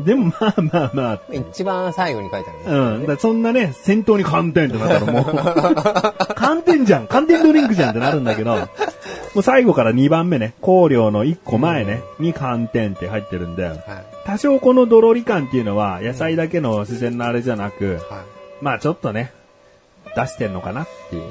[0.00, 2.64] でもまあまあまあ、一番最後に書いてあるね。
[2.66, 3.00] うん。
[3.02, 5.24] だからそんなね、先頭に寒天ってなったらもう、
[6.36, 8.68] 寒天じゃん寒天ドリンクじゃんってなるんだけど、
[9.36, 13.80] もう最後から2番目ね、香料の1個前ね、に寒天って入ってるんで、はい。
[14.24, 18.02] 多少このドロリ感っていうのは、野菜だけの自然なあれじゃなく、はい。
[18.62, 19.34] まあちょっとね、
[20.16, 21.24] 出してんのかなっていう。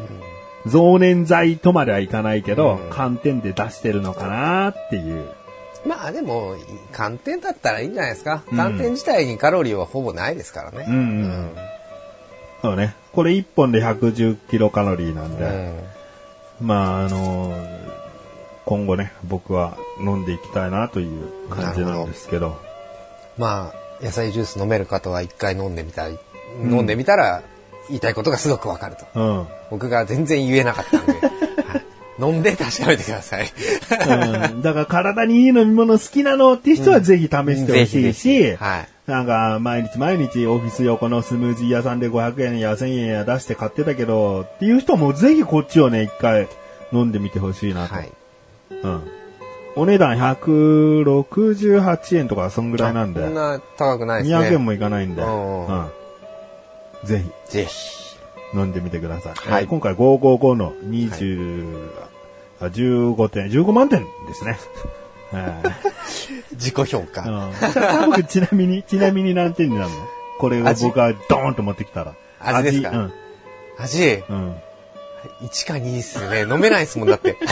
[0.68, 5.28] 増粘剤とまではいかないけど、うん寒天で出してるのかなっていう。
[5.88, 6.54] まあでも、
[6.92, 8.44] 寒天だったらいいんじゃないですか。
[8.52, 10.86] うん寒天自体にカロリーはほぼないですからね。
[10.88, 11.50] うんうん
[12.62, 12.94] そうね。
[13.14, 17.52] これ1本で110キロカロリーなんで、うんまああの
[18.66, 22.58] 今後ね、僕は飲んでいきたいなという感じなんですけど。
[23.38, 26.14] まあ、野菜ジュース飲める方は一回飲んでみたい。
[26.14, 26.18] ん
[26.74, 27.44] 飲んでみたら、
[27.88, 29.06] 言いたいことがすごくわかると。
[29.20, 29.48] うん。
[29.70, 31.14] 僕が全然言えなかったんで、
[31.68, 31.86] はい
[32.18, 33.46] 飲んで確かめてください。
[33.46, 38.88] うんだから体にいい飲み物好きなのって人はぜひ試してほしいし、はい。
[39.06, 46.48] なんか、毎日毎日オフィス横のスムージー屋さんで500円や1000円や出して買ってたけど、っていう人もぜひこっちをね、一回
[46.92, 47.94] 飲んでみてほしいなと。
[47.94, 48.12] はい。
[48.70, 49.02] うん。
[49.78, 54.38] お値段168円とかそんぐらいなんで、こんな高くないですね。
[54.40, 55.88] 200円もいかないんで、うんうん。
[57.04, 58.06] ぜひぜひ。
[58.54, 59.34] 飲んでみてください。
[59.34, 61.90] はいえー今回555の20、
[62.62, 64.58] あ15点、15万点ですね。
[65.34, 65.46] はい
[66.54, 67.22] 自己評価。
[67.24, 67.52] うん。
[67.74, 69.96] 多分ちなみに、ちなみに何点になるの？
[70.40, 72.14] これを味僕がドーンと持ってきたら。
[72.40, 72.90] 味ですか？
[72.92, 73.12] うん。
[73.78, 74.56] 味、うん。
[75.42, 76.42] 1か2っすね。
[76.42, 77.38] 飲めないですもん、だって。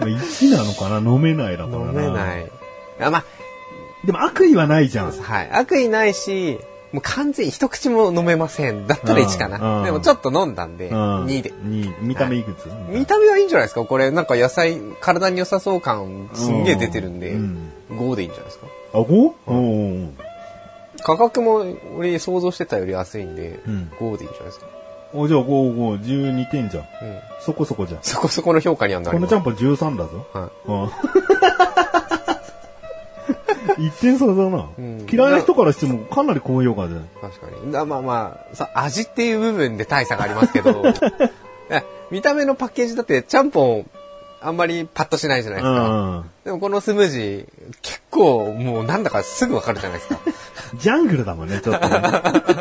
[0.00, 0.98] 1なのかな？
[0.98, 1.84] 飲めないだからな。
[1.86, 2.50] 飲めない。
[3.00, 3.24] あ、ま
[4.04, 5.08] でも悪意はないじゃん。
[5.08, 5.50] あ、はい。
[5.52, 6.58] 悪意ないし、
[6.92, 8.86] もう完全に一口も飲めません。
[8.86, 9.82] だったら1かな。
[9.82, 11.24] んでもちょっと飲んだんで、うん。
[11.26, 11.50] 2で。
[11.52, 11.94] 2。
[12.02, 13.84] 見た目いくつ、見た目はいいんじゃないですか？
[13.84, 18.66] これなんか野菜、体に良さそう感すんげえ出てるんで、うん5でいいんじゃないですか？
[18.94, 19.32] あ、5?
[19.46, 20.16] うんうん
[21.04, 21.64] 価格も
[21.96, 24.66] 俺想像してたより安いんで、うん5でいいんじゃないですか？
[25.14, 26.84] お、じゃあ5、5、12点じゃん。
[26.84, 27.20] うん。
[27.40, 28.02] そこそこじゃん。
[28.02, 29.10] そこそこの評価にはな。
[29.10, 30.26] このちゃんぽん13だぞ。
[30.32, 30.90] はうん。
[33.78, 36.94] 一点差だな、ん嫌いな人からしてもかなり高評価で。
[36.94, 36.98] い。
[37.20, 37.72] 確かに。
[37.72, 40.84] だまあまあ、さ、味っていう部分で大差がありますけど、
[41.70, 43.86] え見た目のパッケージだって、ちゃんぽん、
[44.44, 45.88] あんまりパッとしないじゃないですか。
[45.88, 46.30] うん。
[46.44, 47.46] でもこのスムージー、
[47.82, 50.20] 結構もうなんだかすぐわかるじゃないですか。
[50.76, 52.02] ジャングルだもんね、ちょっとね。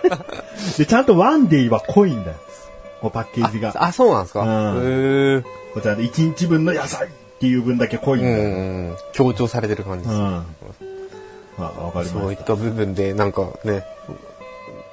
[0.77, 2.37] で、ちゃんとワンデイは濃いんだよ。
[3.01, 3.69] こうパッケージが。
[3.75, 8.49] あ、あそうなんですか、うんこちらで1日分の野菜っていう分だけ濃いんうだよ。
[8.93, 10.19] ん、強調されてる感じです。
[10.19, 10.45] うん。
[11.57, 13.83] あ、わかりましそういった部分で、なんかね、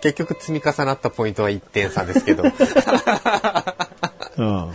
[0.01, 2.44] 結局積み重なったポイントは1点差ですけど。
[2.44, 3.77] た。
[4.38, 4.72] うん。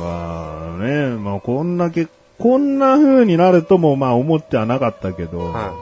[0.00, 5.72] まあね、まあこんだけ、こんな風になるともまあ思ってはなかったけど、は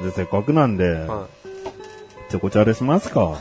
[0.00, 0.88] じゃあせっかくなんで、い。
[0.88, 1.26] は
[2.30, 3.38] チョコチャレしますか。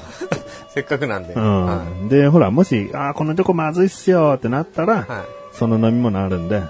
[0.70, 0.72] い。
[0.74, 1.34] せっかくなんで。
[1.36, 2.08] うはん。
[2.10, 4.98] で、ほら、もし、あーこのチョコまずいっすよってなったら、い。
[5.00, 5.08] はい。
[5.54, 6.62] その飲み物あるんで、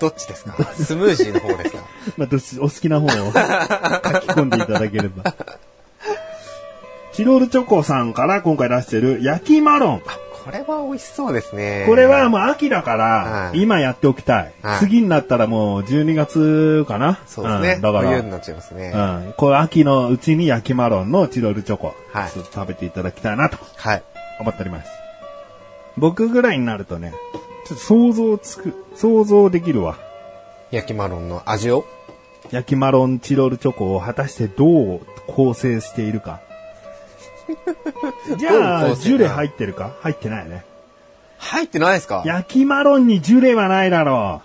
[0.00, 0.52] どっちですか？
[0.74, 1.82] スムージーの方ですか？
[2.18, 3.36] まあ、どっちお好きな方を 書き
[4.28, 5.32] 込んでいただければ。
[7.12, 10.02] チロルチョコさんから今回出してる焼きマロン。
[10.46, 11.84] これは美味しそうですね。
[11.88, 14.52] これはもう秋だからは、い今やっておきたい。
[14.62, 17.76] はい次になったらもう12月かなそうですね。
[17.78, 18.92] んだから、冬になっちゃいますね。
[18.94, 18.98] う
[19.30, 19.34] ん。
[19.36, 24.04] これ秋のうちに焼きマロンのチロルチョコ、はいちょっと食べていただきたいなとはい。
[24.38, 24.90] 思っております。
[25.96, 27.12] 僕ぐらいになるとね、
[27.66, 29.98] ちょっと想像つく、想像できるわ。
[30.70, 31.84] 焼きマロンの味を？
[32.52, 36.40] 焼きマロンチロルチョコを果たしてどう構成しているか。
[38.36, 39.92] じゃあ、ジュレ入ってるか？
[40.00, 40.64] 入ってないね。
[41.38, 42.22] 入ってないですか？
[42.26, 44.42] 焼きマロンにジュレはないだろ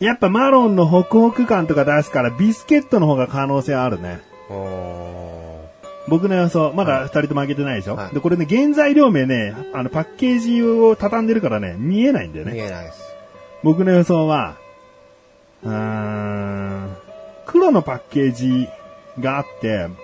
[0.00, 0.04] う。
[0.04, 4.20] やっぱマロンのホクホク感とか出すからビスケットの方が可能性あるね。
[6.08, 12.52] 僕の予想、まだ二人とも開けてないでしょ、はいで、これね、原材料名ね、あの、パッケージを畳んでるからね、見えないんだよね。
[12.54, 13.14] 見えないです。
[13.62, 14.56] 僕の予想は、
[15.62, 16.96] うーん、
[17.46, 18.68] 黒のパッケージ
[19.20, 19.96] があって、うん。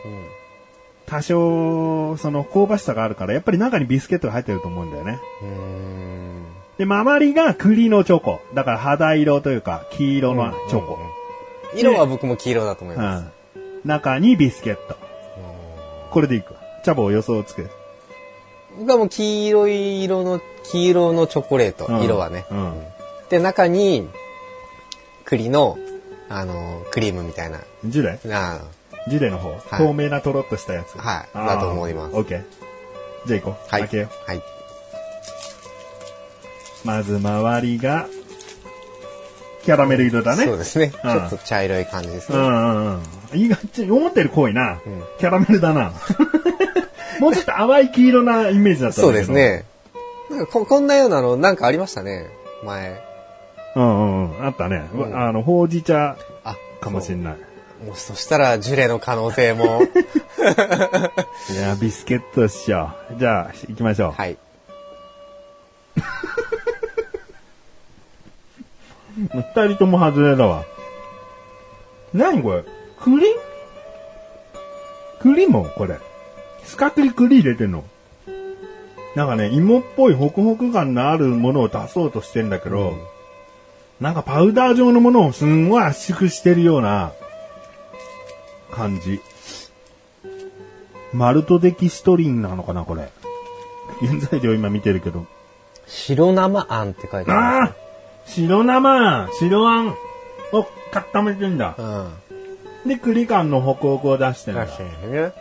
[1.07, 5.19] 多少、その香ばしさがあるから、やっぱり中にビスケットが入ってると思うんだよね。
[6.79, 8.41] で、周りが栗のチョコ。
[8.55, 10.99] だから肌色というか、黄色のチョコ。
[11.75, 13.27] 色は僕も黄色だと思いうんます。
[13.85, 14.97] 中にビスケット。
[16.11, 16.61] これでいくわ。
[16.85, 17.67] チャボ予想をつけ。
[18.79, 22.47] 僕はもう黄色い色の、黄色のチョコレート、うん色はね。
[22.51, 22.83] うん。
[23.31, 24.09] で、中に、
[25.25, 25.79] 栗の、
[26.29, 27.61] あの、クリームみたいな。
[27.85, 28.19] ジュレ？
[28.35, 28.61] あ
[29.09, 30.97] ジュレの方、透明なとろっとしたやつ。
[30.99, 32.45] はいあーだと思いますオッケー。
[33.27, 33.71] じゃあ行こう。
[33.71, 33.81] はい。
[33.83, 34.31] 開けよう。
[34.31, 34.43] はい。
[36.85, 38.07] まず周りが、
[39.65, 40.45] キャラメル色だね。
[40.45, 40.91] そうですね。
[40.91, 42.39] ちうんょっと茶色い感じですね。
[42.39, 43.03] うんうんうん。
[43.35, 44.75] 意外と思ったより濃いな。
[44.75, 44.81] ん
[45.19, 45.93] キャラメルだな。
[47.21, 49.31] もうちょっと淡い黄色なイメージだったんだけどそうです。
[49.33, 49.65] ね。
[50.31, 52.27] なんかここんなようなの、なんかありましたね。
[52.65, 53.03] 前。
[53.75, 54.47] うんうんうん。
[54.47, 54.89] あったね。
[54.95, 57.37] うんあの、ほうじ茶あ、かもしんない。
[57.85, 59.83] もうそしたら、ジュレの可能性も。
[61.51, 62.91] いや、ビスケットっしょ。
[63.19, 64.13] じゃあ、行きましょう。
[64.13, 64.37] はい。
[69.17, 70.65] 二人とも外れだわ。
[72.13, 72.65] 何これ？
[73.01, 73.27] 栗？
[75.21, 75.99] 栗もこれ。
[76.65, 77.85] 四角い栗入れてんの？
[79.15, 82.99] なんかね、芋っぽいホクホク感のあるものを出そうとしてんだけど、うん
[83.99, 87.13] なんかパウダー状のものをすんごい圧縮してるような
[88.71, 89.21] 感じ。
[91.13, 93.09] マルトデキストリンなのかな、これ。
[94.01, 95.27] 原材料今見てるけど。
[95.87, 97.75] 白生あんって書いてあああ
[98.27, 99.95] 白生白あん
[100.53, 101.85] を固めてんだる。。
[101.85, 101.87] う
[102.87, 102.89] ん。
[102.89, 104.67] で、栗感のホクホクを出してんだ。
[104.67, 105.33] 確かにね。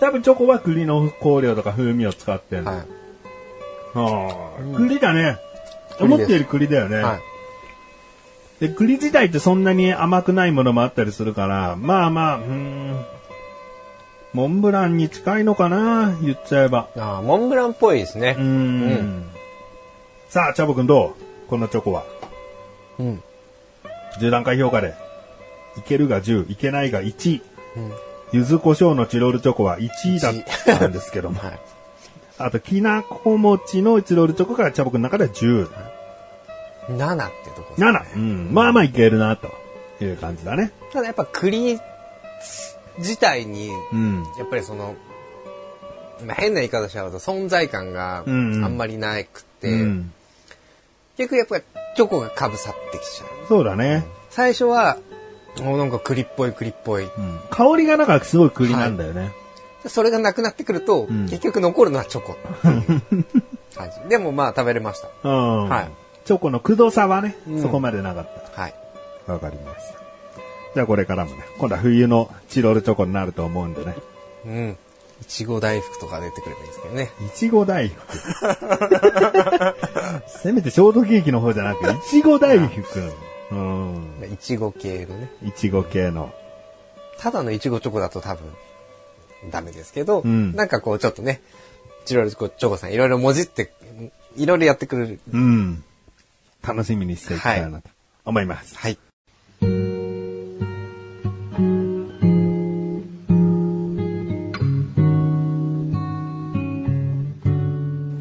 [0.00, 2.72] 多分チョコは栗の香料とか風味を使ってんだ。
[2.72, 2.84] は
[3.94, 5.38] ああ、栗だね。
[5.98, 6.96] 栗です思っている栗だよね。
[7.00, 7.02] い。
[7.02, 7.20] はい。
[8.62, 13.04] で、栗自体ってそんなに甘くないものもあったりするから、まあまあ、うーん。
[14.32, 16.88] モンブランに近いのかな言っちゃえば。
[16.96, 18.44] ああ、モンブランっぽいですねうー。
[18.44, 19.24] ん。
[20.28, 21.48] さあ、チャボくんどう？
[21.48, 22.04] このチョコは。
[23.00, 23.22] うん。
[24.20, 24.94] 10段階評価で。
[25.76, 27.42] いけるが10、いけないが1。
[27.78, 27.92] うん
[28.32, 31.38] 柚子胡椒のチロルチョコは1位だったんですけども。
[31.42, 31.58] はい。
[32.38, 35.68] あと、きなこ餅のチロルチョコがチャボくんの中では10。
[36.88, 37.86] 7ってとこですね。
[37.86, 38.16] 7。
[38.16, 38.48] うん。
[38.52, 39.50] まあまあいけるな、と
[40.00, 40.72] いう感じだね。
[40.92, 41.78] ただやっぱ栗
[42.98, 44.24] 自体に、うん。
[44.38, 44.94] やっぱりその、
[46.26, 50.12] まあ、変な言い方しちゃうと存在感があうんうんんまりなくて、うん。
[51.16, 51.64] 結局やっぱり
[51.96, 53.48] チョコがかぶさってきちゃう。
[53.48, 54.04] そうだね。
[54.30, 54.98] 最初は、
[55.60, 57.04] もうなんか栗っぽい栗っぽい。
[57.04, 57.40] うん。
[57.50, 59.32] 香りがなんかすごい栗なんだよね。
[59.82, 63.24] でそれがなくなってくると、ん結局残るのはチョコっていう
[63.74, 63.96] 感じ。
[64.08, 65.08] でもまあ食べれました。
[65.24, 65.68] うん。
[65.68, 68.74] はいチョコのくどさはね、うんそこまでなかっはい。
[69.26, 69.32] た。
[69.32, 69.98] わかりました。
[70.74, 73.94] じゃあこれからもね、今度は冬のチロルチョコになると思うんでね。
[74.46, 74.76] うん。
[75.20, 77.10] いちご大福とか出てくればいいんですけどね。
[77.26, 78.18] いちご大福。
[80.26, 83.12] せめてショートケーキの方じゃなくて、 いちご大福。
[83.50, 84.28] うん。
[84.32, 85.30] いちご系のね。
[85.44, 86.32] いちご系の。
[87.18, 88.42] ただのいちごチョコだと多分
[89.50, 91.40] ダメですけど、うんなんかこうちょっとね、
[92.04, 93.72] チロルチョコさんいろいろもじって、
[94.36, 95.20] いろいろやってくれる。
[95.32, 95.84] うん。
[96.62, 97.90] 楽しみにしていきたいなと
[98.24, 98.78] 思います。
[98.78, 98.98] はい。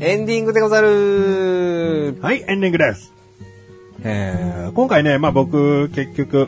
[0.04, 3.14] エンディングでござるはい、エンディングです。
[4.04, 6.48] えー、今回ね、まあ僕、結局、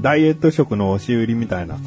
[0.00, 1.78] ダイエット食の押し売りみたいな。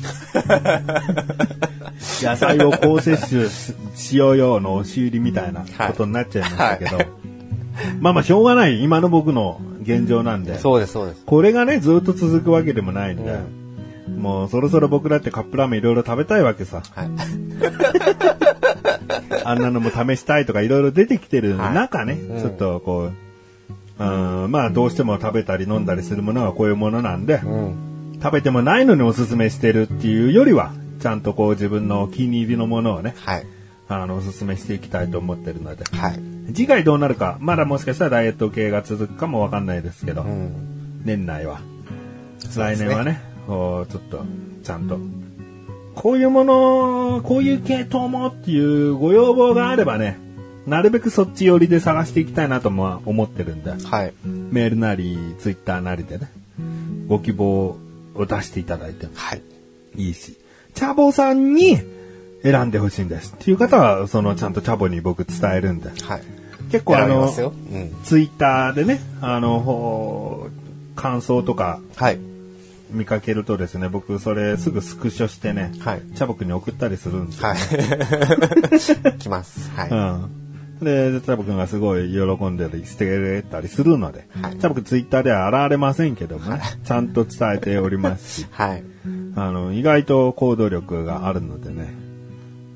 [2.21, 6.97] 野菜を高摂取ししようよの押し売りみたいなことになっちゃいましたけど。
[6.97, 7.07] はい
[7.99, 8.81] まあまあしょうがない。
[8.81, 10.59] 今の僕の現状なんで。
[10.59, 11.23] そうです、そうです。
[11.25, 13.39] これがね、ずっと続くわけでもないんで。
[14.17, 16.81] もうそろそろ僕だってカップラーメンいろいろ食べたいわけさ。
[16.95, 17.09] はい。
[19.45, 23.11] あんなのも試したいとかいろいろ出てきてるはい中ね、うんちょっとこ
[23.99, 27.73] う、うん、まあどうしても食べたり飲んだりするものはこういうものなんで、うん。
[28.21, 33.45] 食べてもないのにおすすめしてるっていうよりは、ちゃんとこう自分のお気に入りのものをね、はい。
[33.89, 36.19] あの、おすすめしていきたいと思ってるので、はい。
[36.53, 41.01] 次回どうなるか、まだもしかしたらダイエット系が続くかもわかんないですけど、うん。
[41.03, 41.59] 年内は、
[42.55, 44.23] 来年はね、こう、ちょっと、
[44.63, 44.99] ちゃんと、
[45.95, 50.17] こういうもの、こういう系統もっていうご要望があればね、
[50.67, 54.13] なるべくそっち寄りで探していきたいなとも思ってるんで、はい。
[54.23, 56.29] メールなり、ツイッターなりでね、
[57.07, 57.77] ご希望
[58.13, 59.41] を出していただいてもはい。
[59.95, 60.37] いいし、
[60.75, 61.79] チャボさんに
[62.43, 66.21] 選んでほしいんですっていう方は、そのちゃんとチャボに僕伝えるんで、はい。
[66.71, 67.23] 結構あの。
[67.25, 67.95] うん。
[68.03, 70.47] ツイッターでね、あの、
[70.95, 72.19] 感想とかはい。
[72.91, 77.59] 見かけるとですね、僕それすぐスクショしてね、はいチャボくんに送ったりするんですよ、はね。
[79.15, 79.17] い。
[79.19, 79.69] 来ます。
[79.75, 79.89] はい。
[79.89, 80.39] うん。
[80.79, 88.83] で、チャボくんがすごい喜んでりしてたりするので、はいチャボくんツイッターでは現れませんけどもね、ちゃんと伝えておりますし、 はい。
[89.35, 91.93] あの、意外と行動力があるのでね、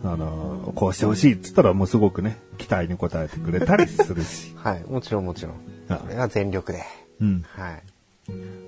[0.04, 4.84] あの、こうしてほしいっつったらもうすごくね、期待に応えてくれたりするし、 はい。
[4.84, 5.54] もちろんもちろん。
[5.90, 6.84] あこれは全力で。
[7.22, 7.84] うん、はい。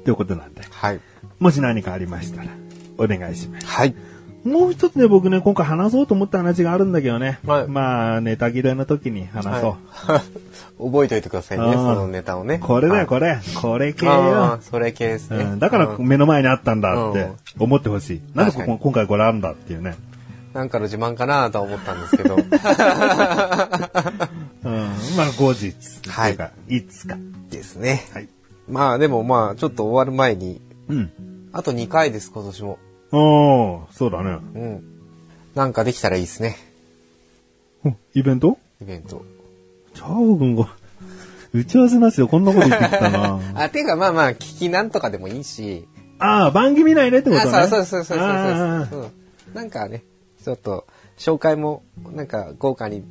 [0.04, 1.00] ということなんで、はい。
[1.40, 2.50] もし何かありましたら、
[2.98, 3.68] お願いします。
[3.68, 3.96] はい。
[4.46, 7.40] もう一つね、僕ね、今回話そうと思った話があるんだけどね。
[7.48, 9.76] はいまあ、ネタ切れの時に話そう。
[9.90, 10.22] はい
[10.78, 12.60] 覚えておいてくださいね、そのネタをね。
[12.60, 13.06] これだよ、れ。
[13.08, 13.40] これ。
[13.56, 14.60] これ系あよあ、。
[14.62, 15.38] それ系ですね。
[15.38, 18.22] うん、だからうん目の前にあったんだってうん思ってほしい。
[18.36, 19.96] なんで今回これあるんだっていうね。
[20.56, 22.38] なんかの自慢かなとは思ったんですけど。
[22.40, 22.46] うん、
[25.18, 25.76] まあ後日。
[26.08, 26.38] はい
[26.70, 27.18] いつか。
[27.50, 28.08] ですね。
[28.14, 28.30] はい。
[28.70, 31.12] まあでもまあ、ちょっと終わる前に、うん。
[31.52, 32.80] あと2回です、今年も。
[33.12, 34.30] おー、そうだね。
[34.30, 34.84] うん。
[35.56, 36.56] なんかできたらいいですね、
[37.84, 38.58] おイベント？
[38.82, 39.26] イベント。
[39.94, 40.70] チャオ君が、
[41.54, 45.86] 打ち合わせなしでこんなこと言ってきたな あ、ていうかまあまあ、聞きなんとかでもいいし。
[46.20, 47.58] ああ、番組内でってことね。
[47.58, 49.12] あ、そうそうそうそうそうあそう、うん。
[49.54, 50.04] なんかね、
[50.46, 50.86] ちょっと、
[51.18, 51.82] 紹介も、
[52.12, 53.04] なんか豪華に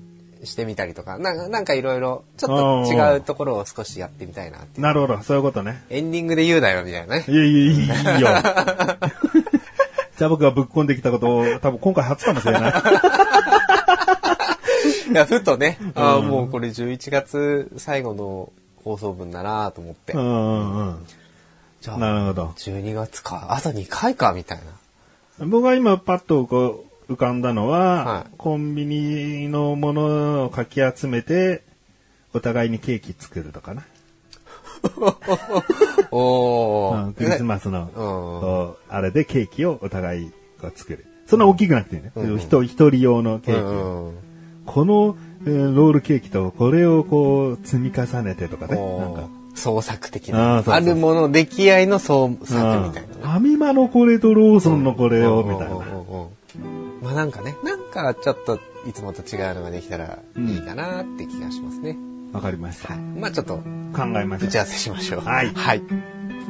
[0.44, 5.82] してみたりとか、なんかなんかいろいろ、ちょっと違うところを少しやってみたいなってーなるほど、そういうことね。
[5.90, 7.24] エンディングで言うなよ、みたいなね。
[7.26, 7.94] いやいや、いいよ。
[10.16, 12.72] じゃあ僕がぶっこんできたことを、多分今回初かもしれない。
[15.10, 18.52] いや、ふとね、ああ、うんもうこれ11月最後の
[18.84, 20.18] 放送分だなと思ってう。
[20.18, 21.06] んうんうん。
[21.80, 22.54] じゃあ、なるほど。
[22.58, 23.48] 12月か。
[23.50, 25.46] あと2回か、みたいな。
[25.46, 31.62] 僕が今パッとこう浮かんだのは、はいコンビニのものをかき集めて、
[32.32, 33.82] お互いにケーキ作るとかな。
[36.10, 37.04] おー。
[37.06, 40.30] うんクリスマスの、あれでケーキをお互い
[40.60, 41.06] こう作る。
[41.26, 42.12] そんな大きくなくていいね。
[42.16, 43.60] うん人一人用のケーキ。
[43.60, 44.14] うんうん
[44.66, 48.76] この、えーロールケーキとこれをこう積み重ねてとかね。
[48.76, 50.56] なんかおー創作的あーな。
[50.56, 52.54] そうそうあるもの、出来合いの創作
[52.88, 53.08] みたいなね。
[53.20, 55.76] ファミマのこれとローソンのこれを、みたいな。
[57.04, 61.98] まあなんかね、なんかちょっといつもと違うのができたらいいかなって気がしますね。
[62.32, 62.94] わかりました。
[62.94, 63.02] はい。
[63.02, 63.62] まあちょっと考
[64.16, 65.20] えまし打ち合わせしましょう。
[65.20, 65.82] はいはい。